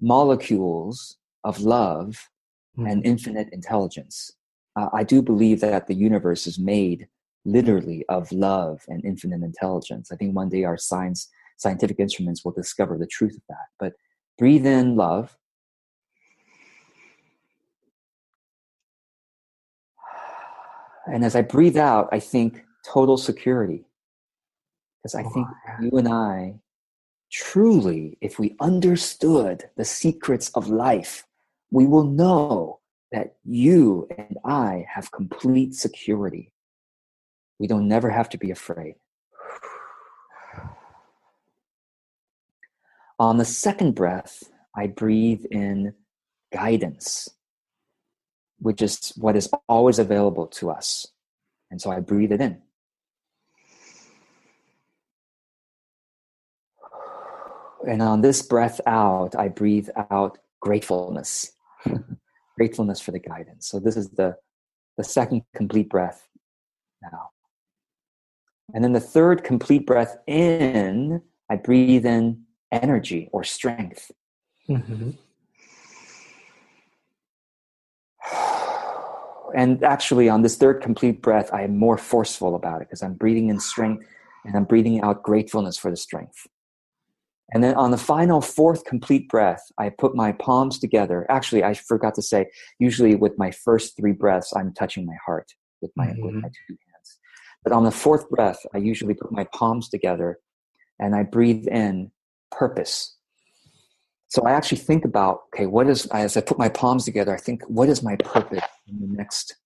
[0.00, 2.30] molecules of love
[2.76, 2.90] mm.
[2.90, 4.32] and infinite intelligence.
[4.74, 7.06] Uh, I do believe that the universe is made
[7.44, 10.10] literally of love and infinite intelligence.
[10.10, 13.68] I think one day our science scientific instruments will discover the truth of that.
[13.78, 13.92] But
[14.36, 15.36] breathe in love.
[21.06, 23.84] And as I breathe out, I think total security.
[25.02, 25.46] Because I oh think
[25.80, 26.60] you and I
[27.34, 31.26] truly, if we understood the secrets of life,
[31.70, 32.78] we will know
[33.10, 36.52] that you and I have complete security.
[37.58, 38.94] We don't never have to be afraid.
[43.18, 44.44] On the second breath,
[44.76, 45.94] I breathe in
[46.52, 47.28] guidance,
[48.64, 51.06] which is what is always available to us.
[51.70, 52.62] And so I breathe it in.
[57.86, 61.52] And on this breath out, I breathe out gratefulness.
[62.56, 63.68] gratefulness for the guidance.
[63.68, 64.36] So this is the,
[64.96, 66.26] the second complete breath
[67.02, 67.32] now.
[68.72, 74.10] And then the third complete breath in, I breathe in energy or strength.
[74.70, 75.10] Mm-hmm.
[79.54, 83.14] And actually, on this third complete breath, I am more forceful about it because I'm
[83.14, 84.04] breathing in strength
[84.44, 86.46] and I'm breathing out gratefulness for the strength.
[87.52, 91.26] And then on the final fourth complete breath, I put my palms together.
[91.30, 95.52] Actually, I forgot to say, usually with my first three breaths, I'm touching my heart
[95.80, 96.24] with my, mm-hmm.
[96.24, 97.18] with my two hands.
[97.62, 100.38] But on the fourth breath, I usually put my palms together
[100.98, 102.10] and I breathe in
[102.50, 103.16] purpose.
[104.28, 107.38] So I actually think about, okay, what is, as I put my palms together, I
[107.38, 109.56] think, what is my purpose in the next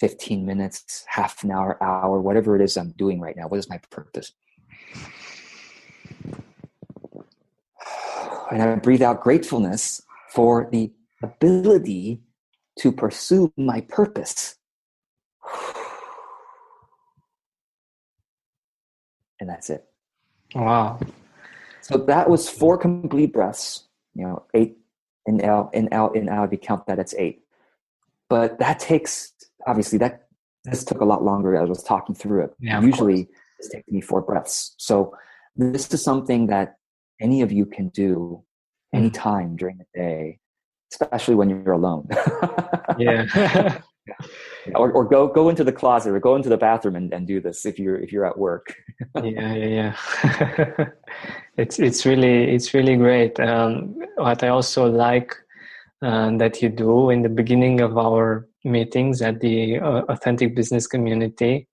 [0.00, 3.48] 15 minutes, half an hour, hour, whatever it is I'm doing right now.
[3.48, 4.32] What is my purpose?
[8.50, 12.20] And I breathe out gratefulness for the ability
[12.80, 14.56] to pursue my purpose.
[19.40, 19.86] And that's it.
[20.54, 21.00] Wow.
[21.80, 24.78] So that was four complete breaths, you know, eight
[25.26, 26.46] in out, in out, in out.
[26.46, 27.41] If you count that, it's eight.
[28.32, 29.12] But that takes,
[29.66, 30.14] obviously, that
[30.64, 32.50] this took a lot longer as I was talking through it.
[32.60, 34.74] Yeah, Usually it's taking me four breaths.
[34.78, 35.14] So
[35.54, 36.76] this is something that
[37.20, 38.42] any of you can do
[38.94, 38.98] Mm.
[38.98, 40.38] anytime during the day,
[40.92, 42.06] especially when you're alone.
[42.98, 43.78] yeah.
[44.74, 47.40] or, or go go into the closet or go into the bathroom and, and do
[47.40, 48.66] this if you're if you're at work.
[49.22, 49.94] yeah, yeah,
[50.28, 50.86] yeah.
[51.62, 53.38] it's it's really it's really great.
[53.40, 55.36] Um, what I also like
[56.02, 60.86] uh, that you do in the beginning of our meetings at the uh, authentic business
[60.86, 61.68] community,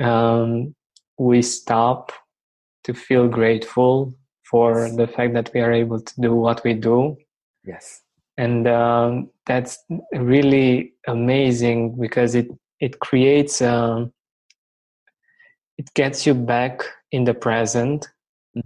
[0.00, 0.74] um,
[1.18, 2.12] we stop
[2.84, 4.14] to feel grateful
[4.50, 7.16] for the fact that we are able to do what we do.
[7.64, 8.02] Yes.
[8.36, 9.78] and um, that's
[10.12, 12.48] really amazing because it
[12.80, 14.12] it creates um,
[15.78, 18.08] it gets you back in the present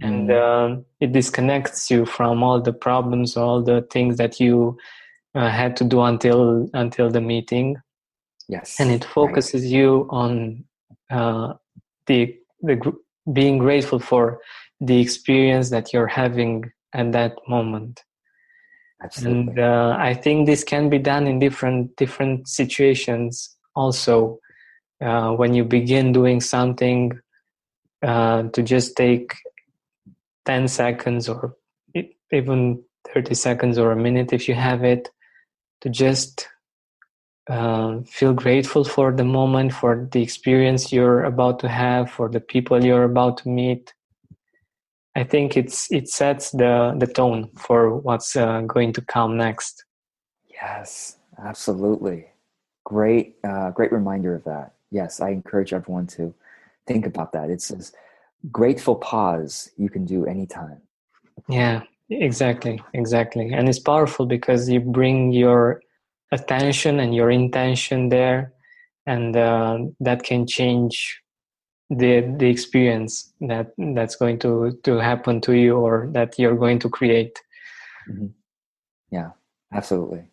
[0.01, 0.31] and Mm-hmm.
[0.31, 4.77] um, it disconnects you from all the problems all the things that you
[5.35, 7.75] uh, had to do until until the meeting
[8.47, 8.79] yes.
[8.79, 9.13] and it Right.
[9.13, 10.63] focuses you on
[11.09, 11.53] uh,
[12.07, 12.99] the the gr-
[13.33, 14.39] being grateful for
[14.81, 18.03] the experience that you're having at that moment
[19.03, 19.39] Absolutely.
[19.39, 24.39] and uh, i think this can be done in different different situations also
[25.01, 27.17] uh, when you begin doing something
[28.01, 29.35] uh, to just take
[30.49, 31.55] 10 seconds or
[32.31, 32.83] even
[33.13, 35.09] 30 seconds or a minute if you have it
[35.81, 36.47] to just
[37.49, 42.39] uh, feel grateful for the moment for the experience you're about to have for the
[42.39, 43.93] people you're about to meet
[45.15, 49.85] i think it's it sets the the tone for what's uh, going to come next
[50.61, 52.27] Yes, absolutely.
[52.83, 54.73] Great, uh, great reminder of that.
[54.91, 56.33] Yes, I encourage everyone to
[56.85, 57.49] think about that.
[57.49, 57.93] It's this
[58.51, 60.81] grateful pause you can do anytime.
[61.49, 65.81] yeah exactly exactly and it's powerful because you bring your
[66.31, 68.53] attention and your intention there
[69.05, 71.21] and uh, that can change
[71.89, 76.79] the the experience that that's going to to happen to you or that you're going
[76.79, 77.39] to create
[79.11, 79.31] Yeah,
[79.73, 80.29] absolutely.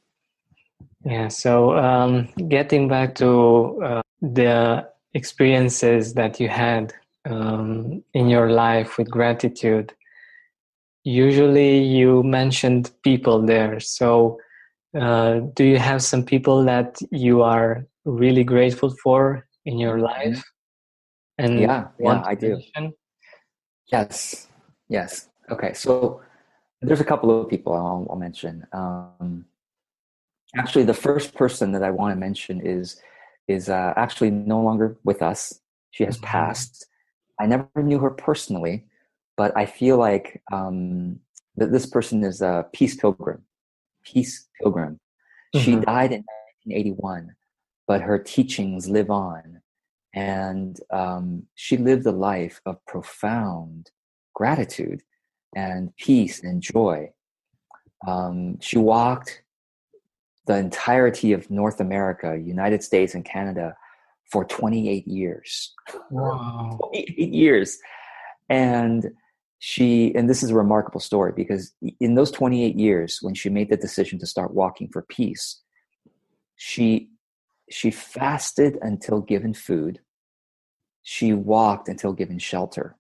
[1.05, 1.29] Yeah.
[1.29, 6.93] So um, getting back to uh, the experiences that you had
[7.27, 9.93] um, in your life with gratitude,
[11.05, 13.81] usually you mentioned people there.
[13.81, 14.39] So
[14.99, 20.43] uh, do you have some people that you are really grateful for in your life?
[21.39, 22.51] And Yeah, yeah, I do.
[22.51, 22.95] mention?
[23.93, 24.49] Yes,
[24.89, 25.29] yes.
[25.51, 26.23] Okay, so
[26.81, 28.67] there's a couple of people I'll, I'll mention.
[28.73, 29.45] Um,
[30.57, 33.01] actually, the first person that I want to mention is
[33.49, 35.61] is uh, actually no longer with us.
[35.93, 36.23] She has Mhm.
[36.25, 36.87] passed.
[37.39, 38.87] I never knew her personally,
[39.37, 41.21] but I feel like um,
[41.57, 43.45] that this person is a peace pilgrim.
[44.05, 45.01] Peace pilgrim.
[45.55, 45.85] She Mhm.
[45.85, 46.25] died in
[46.67, 47.35] 1981,
[47.87, 49.63] but her teachings live on,
[50.13, 53.91] and um, she lived a life of profound
[54.35, 55.03] gratitude
[55.55, 57.13] and peace and joy.
[58.07, 59.43] Um, she walked
[60.47, 63.77] the entirety of North America, United States, and Canada
[64.31, 65.75] for 28 years.
[66.11, 66.79] Wow.
[66.93, 67.79] 28 years.
[68.49, 69.11] And
[69.59, 73.71] she, and this is a remarkable story because in those 28 years, when she made
[73.71, 75.63] the decision to start walking for peace,
[76.57, 77.11] she
[77.69, 80.01] she fasted until given food.
[81.03, 82.97] She walked until given shelter.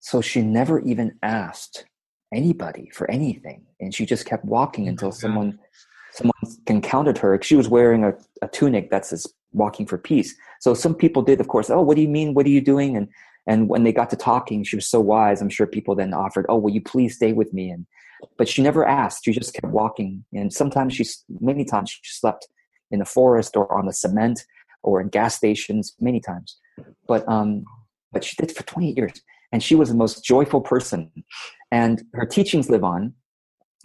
[0.00, 1.86] So she never even asked
[2.32, 3.66] anybody for anything.
[3.80, 5.58] And she just kept walking Oh until someone
[6.12, 6.34] someone
[6.68, 7.40] encountered her.
[7.42, 10.34] She was wearing a, a tunic that says walking for peace.
[10.60, 12.34] So some people did, of course, oh, what do you mean?
[12.34, 12.96] What are you doing?
[12.96, 13.08] And
[13.46, 15.42] and when they got to talking, she was so wise.
[15.42, 17.70] I'm sure people then offered, oh, will you please stay with me?
[17.70, 17.86] And
[18.38, 19.24] but she never asked.
[19.24, 20.24] She just kept walking.
[20.32, 21.04] And sometimes she,
[21.40, 22.48] many times, she slept
[22.90, 24.44] in the forest or on the cement
[24.82, 25.94] or in gas stations.
[26.00, 26.58] Many times,
[27.06, 27.64] but um,
[28.12, 31.10] but she did for 28 years, and she was the most joyful person.
[31.70, 33.14] And her teachings live on,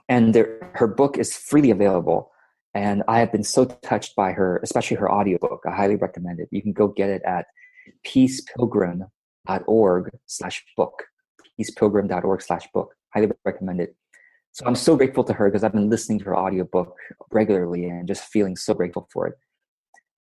[0.08, 2.32] and there, her book is freely available.
[2.74, 5.64] And I have been so touched by her, especially her audiobook.
[5.66, 6.50] I highly recommend it.
[6.52, 7.48] You can go get it at
[8.06, 11.06] peacepilgrim.org slash book.
[11.60, 12.96] Peacepilgrim.org slash book.
[13.14, 13.96] Highly recommend it.
[14.52, 16.96] So I'm so grateful to her because I've been listening to her audiobook
[17.32, 19.38] regularly and just feeling so grateful for it.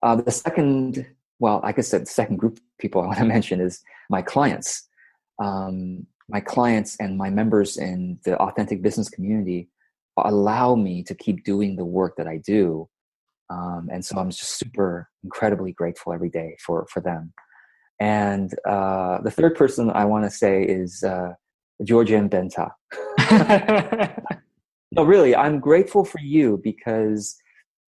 [0.01, 1.05] Uh, the second,
[1.39, 4.87] well, I said, the second group of people I want to mention is my clients.
[5.39, 9.69] Um, my clients and my members in the authentic business community
[10.25, 12.89] allow me to keep doing the work that I do.
[13.49, 17.33] Um, and so I'm just super incredibly grateful every day for, for them.
[17.99, 21.33] And uh, the third person I want to say is uh,
[21.83, 22.71] Georgian Benta.
[24.91, 27.35] no, really, I'm grateful for you because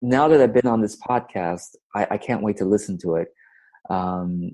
[0.02, 3.28] now that I've been on this podcast, I, I can't wait to listen to it.
[3.88, 4.52] Um,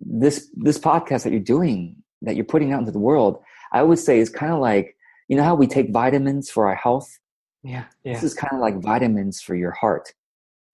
[0.00, 3.42] this this podcast that you're doing, that you're putting out into the world,
[3.72, 4.96] I would say is kind of like
[5.30, 7.08] you know how we take vitamins for our health.
[7.62, 8.14] Yeah, yeah.
[8.14, 10.12] This is kind of like vitamins for your heart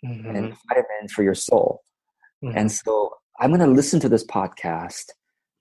[0.02, 0.34] mm-hmm.
[0.34, 1.82] and vitamins for your soul.
[2.42, 2.56] Mm-hmm.
[2.56, 5.10] And so I'm going to listen to this podcast,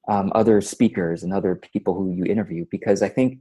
[0.08, 3.40] um, other speakers and other people who you interview, because I think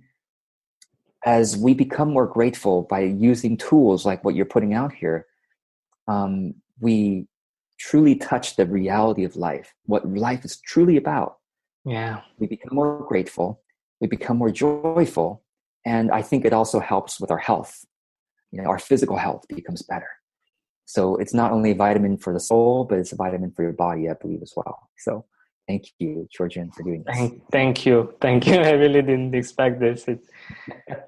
[1.25, 5.25] as we become more grateful by using tools like what you're putting out here,
[6.09, 7.29] um, we
[7.79, 11.37] truly touch the reality of life, what life is truly about.
[11.85, 12.23] Yeah.
[12.41, 13.63] We become more grateful,
[14.01, 15.44] we become more joyful,
[15.85, 17.85] and I think it also helps with our health.
[18.53, 20.09] You know, our physical health becomes better.
[20.87, 23.73] So it's not only a vitamin for the soul, but it's a vitamin for your
[23.73, 24.91] body, I believe, as well.
[24.99, 25.25] So
[25.67, 27.17] thank you, Georgian, for doing this.
[27.17, 28.15] Thank, thank you.
[28.21, 28.55] Thank you.
[28.61, 30.07] I really didn't expect this.
[30.07, 30.29] It's,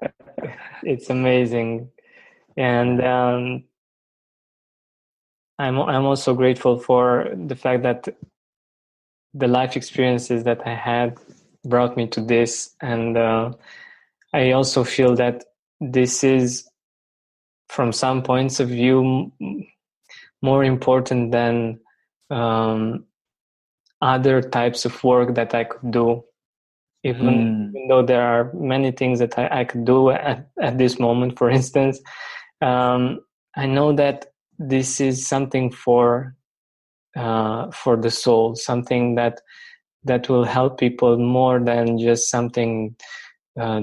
[0.83, 1.89] it's amazing.
[2.57, 3.63] And um,
[5.59, 8.07] I'm, I'm also grateful for the fact that
[9.33, 11.17] the life experiences that I had
[11.63, 12.75] brought me to this.
[12.81, 13.53] And uh,
[14.33, 15.43] I also feel that
[15.79, 16.67] this is
[17.69, 19.31] from some points of view
[20.41, 21.79] more important than
[22.29, 23.05] um,
[24.01, 26.23] other types of work that I could do.
[27.03, 27.69] Even, mm.
[27.69, 31.37] even though there are many things that I, I could do at, at, this moment,
[31.37, 31.99] for instance,
[32.61, 33.21] um,
[33.55, 34.25] I know that
[34.59, 36.35] this is something for
[37.15, 39.41] uh, for the soul, something that
[40.03, 42.95] that will help people more than just something
[43.59, 43.81] uh,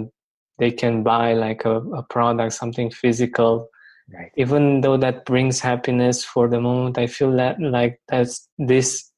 [0.59, 3.69] they can buy, like a, a product, something physical.
[4.13, 4.31] Right.
[4.37, 9.11] Even though that brings happiness for the moment, I feel that like that's this,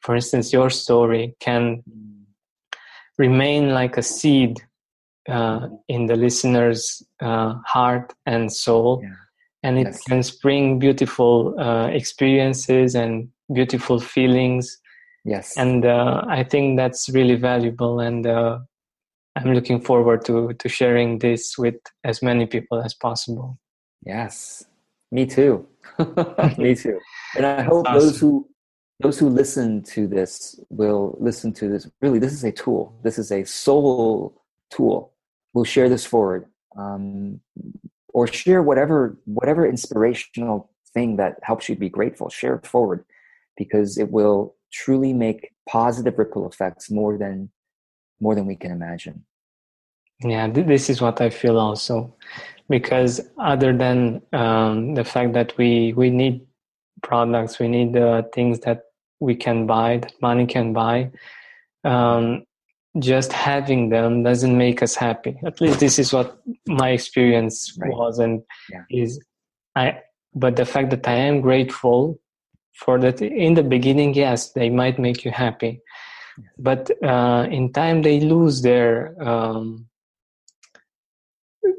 [0.00, 2.24] for instance, your story can mm.
[3.18, 4.60] remain like a seed
[5.28, 5.74] uh, mm-hmm.
[5.88, 9.10] in the listener's uh, heart and soul, yeah.
[9.62, 10.02] and it yes.
[10.04, 14.80] can spring beautiful uh, experiences and beautiful feelings.
[15.26, 18.58] Yes, and uh, I think that's really valuable, and uh,
[19.36, 23.58] I'm looking forward to to sharing this with as many people as possible.
[24.04, 24.64] Yes,
[25.10, 25.66] me too.
[26.58, 26.98] me too.
[27.36, 28.00] And I hope awesome.
[28.00, 28.48] those who
[29.00, 31.88] those who listen to this will listen to this.
[32.00, 32.98] Really, this is a tool.
[33.02, 35.12] This is a soul tool.
[35.52, 37.40] We'll share this forward, um,
[38.12, 42.28] or share whatever whatever inspirational thing that helps you be grateful.
[42.28, 43.04] Share it forward,
[43.56, 47.50] because it will truly make positive ripple effects more than
[48.24, 49.16] more than we can imagine.
[50.32, 51.96] Yeah, this is what I feel also
[52.68, 56.46] because other than um, the fact that we we need
[57.02, 58.84] products we need uh, things that
[59.20, 61.10] we can buy that money can buy
[61.84, 62.44] um,
[62.98, 67.92] just having them doesn't make us happy at least this is what my experience right.
[67.92, 68.84] was and yeah.
[68.90, 69.20] is
[69.76, 69.98] i
[70.34, 72.18] but the fact that i am grateful
[72.74, 75.80] for that in the beginning yes they might make you happy.
[76.58, 79.86] But uh, in time they lose their um,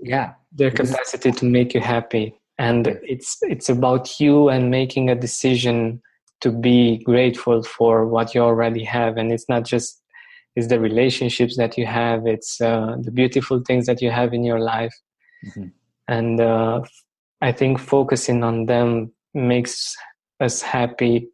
[0.01, 2.33] yeah their capacity to make you happy.
[2.57, 6.01] And it's it's about you and making a decision
[6.41, 9.17] to be grateful for what you already have.
[9.17, 10.01] And it's not just
[10.55, 14.43] it's the relationships that you have it's uh, the beautiful things that you have in
[14.43, 14.95] your life.
[15.45, 15.67] Mm-hmm.
[16.07, 16.81] and uh,
[17.41, 19.95] i think focusing on them makes
[20.39, 21.27] us happy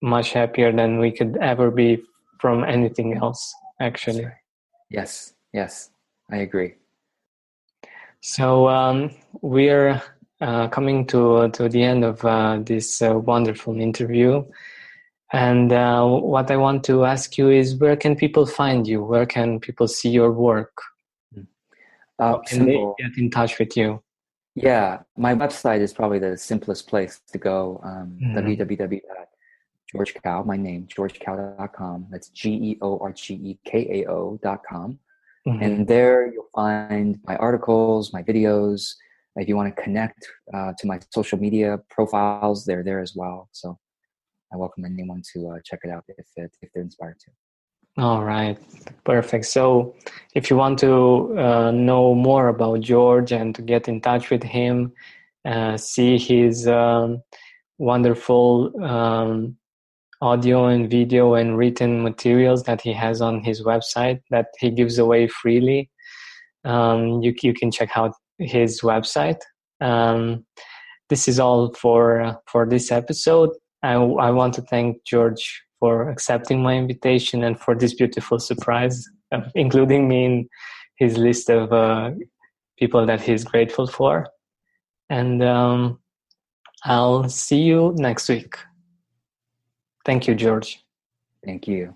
[0.00, 2.02] much happier than we could ever be
[2.42, 4.26] from anything else actually
[4.90, 5.90] yes yes
[6.30, 6.74] i agree
[8.22, 10.00] so um, we're
[10.40, 14.44] uh, coming to to the end of uh, this uh, wonderful interview,
[15.32, 19.02] and uh, what I want to ask you is, where can people find you?
[19.02, 20.72] Where can people see your work?
[22.18, 24.00] Uh, can they get in touch with you?
[24.54, 27.80] Yeah, my website is probably the simplest place to go.
[27.82, 29.31] Um, mm-hmm.
[29.94, 32.06] www.georgekao, my name, georgekao.com.
[32.10, 34.98] That's G E O R G E K A O.com.
[35.46, 35.62] Mm-hmm.
[35.62, 38.94] And there you'll find my articles, my videos.
[39.36, 43.48] If you want to connect uh, to my social media profiles, they're there as well.
[43.52, 43.78] So
[44.52, 47.30] I welcome anyone to uh, check it out if, it, if they're inspired to.
[47.98, 48.58] All right,
[49.04, 49.44] perfect.
[49.44, 49.94] So,
[50.34, 54.42] if you want to uh, know more about George and to get in touch with
[54.42, 54.92] him,
[55.44, 57.22] uh, see his um,
[57.76, 59.58] wonderful um,
[60.22, 64.98] audio and video and written materials that he has on his website that he gives
[64.98, 65.90] away freely.
[66.64, 69.40] Um, you, you can check out his website.
[69.80, 70.46] Um,
[71.10, 73.50] this is all for for this episode.
[73.82, 79.04] I, I want to thank George for accepting my invitation and for this beautiful surprise,
[79.32, 80.48] of including me in
[80.96, 82.12] his list of uh,
[82.78, 84.28] people that he's grateful for.
[85.10, 85.98] And um,
[86.84, 88.54] I'll see you next week.
[90.04, 90.84] Thank you, George.
[91.44, 91.94] Thank you.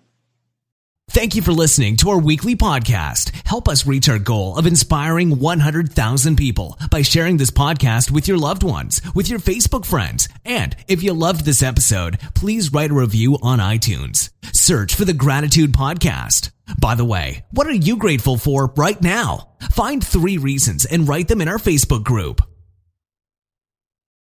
[1.11, 3.31] Thank you for listening to our weekly podcast.
[3.47, 8.37] Help us reach our goal of inspiring 100,000 people by sharing this podcast with your
[8.37, 10.29] loved ones, with your Facebook friends.
[10.45, 14.31] And if you loved this episode, please write a review on iTunes.
[14.53, 16.51] Search for the Gratitude Podcast.
[16.81, 19.51] By the way, what are you grateful for right now?
[19.71, 22.43] Find three reasons and write them in our Facebook group.